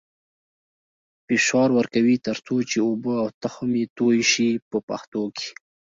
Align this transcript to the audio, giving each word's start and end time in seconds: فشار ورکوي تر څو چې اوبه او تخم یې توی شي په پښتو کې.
فشار 1.25 1.69
ورکوي 1.77 2.17
تر 2.27 2.37
څو 2.45 2.55
چې 2.69 2.77
اوبه 2.87 3.13
او 3.21 3.27
تخم 3.41 3.71
یې 3.79 3.85
توی 3.97 4.19
شي 4.31 4.49
په 4.69 4.77
پښتو 4.87 5.23
کې. 5.35 5.49